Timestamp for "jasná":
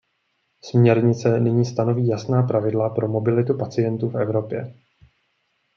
2.07-2.43